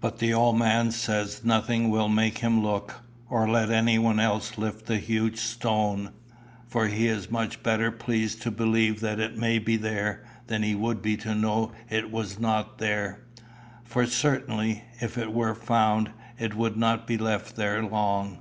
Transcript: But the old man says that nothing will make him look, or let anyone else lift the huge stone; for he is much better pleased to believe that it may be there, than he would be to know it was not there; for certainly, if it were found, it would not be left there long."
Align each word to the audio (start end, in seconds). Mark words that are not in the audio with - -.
But 0.00 0.20
the 0.20 0.32
old 0.32 0.56
man 0.56 0.92
says 0.92 1.40
that 1.40 1.44
nothing 1.44 1.90
will 1.90 2.08
make 2.08 2.38
him 2.38 2.62
look, 2.62 3.00
or 3.28 3.48
let 3.48 3.68
anyone 3.68 4.20
else 4.20 4.56
lift 4.56 4.86
the 4.86 4.98
huge 4.98 5.38
stone; 5.38 6.12
for 6.68 6.86
he 6.86 7.08
is 7.08 7.32
much 7.32 7.64
better 7.64 7.90
pleased 7.90 8.40
to 8.42 8.52
believe 8.52 9.00
that 9.00 9.18
it 9.18 9.36
may 9.36 9.58
be 9.58 9.76
there, 9.76 10.22
than 10.46 10.62
he 10.62 10.76
would 10.76 11.02
be 11.02 11.16
to 11.16 11.34
know 11.34 11.72
it 11.90 12.12
was 12.12 12.38
not 12.38 12.78
there; 12.78 13.18
for 13.82 14.06
certainly, 14.06 14.84
if 15.00 15.18
it 15.18 15.32
were 15.34 15.52
found, 15.56 16.12
it 16.38 16.54
would 16.54 16.76
not 16.76 17.04
be 17.04 17.18
left 17.18 17.56
there 17.56 17.82
long." 17.82 18.38